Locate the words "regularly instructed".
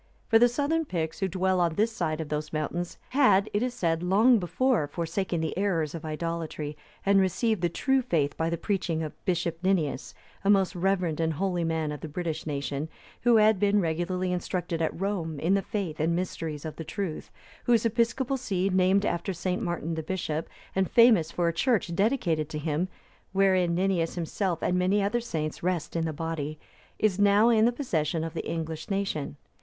13.79-14.81